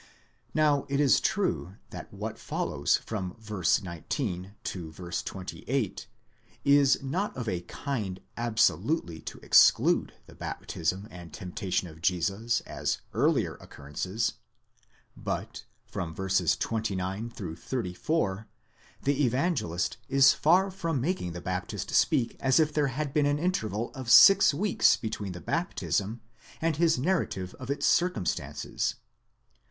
Now 0.55 0.87
it 0.89 0.99
is 0.99 1.19
true 1.19 1.75
that 1.91 2.11
what 2.11 2.39
follows 2.39 2.97
from 2.97 3.35
v. 3.37 3.61
19 3.83 4.55
to 4.63 4.91
28 4.91 6.07
is 6.65 7.03
not 7.03 7.37
of 7.37 7.47
a 7.47 7.61
kind 7.61 8.19
absolutely 8.35 9.19
to 9.21 9.37
exclude 9.43 10.13
the 10.25 10.33
baptism 10.33 11.07
and 11.11 11.31
temptation 11.31 11.87
of 11.87 12.01
Jesus 12.01 12.61
as 12.61 13.01
earlier 13.13 13.57
occurrences; 13.57 14.33
but 15.15 15.65
from 15.85 16.15
v. 16.15 16.25
29 16.47 17.29
to 17.37 17.55
34, 17.55 18.47
the 19.03 19.23
Evangelist 19.23 19.97
is 20.09 20.33
far 20.33 20.71
from 20.71 20.99
making 20.99 21.33
the 21.33 21.41
Baptist 21.41 21.91
speak 21.91 22.35
as 22.39 22.59
if 22.59 22.73
there 22.73 22.87
had 22.87 23.13
been 23.13 23.27
an 23.27 23.37
interval 23.37 23.91
of 23.93 24.09
six 24.09 24.51
weeks 24.51 24.97
between 24.97 25.33
the 25.33 25.39
baptism 25.41 26.21
and 26.59 26.77
his 26.77 26.97
narrative 26.97 27.53
of 27.59 27.69
its 27.69 27.85
circum 27.85 28.25
stances. 28.25 28.95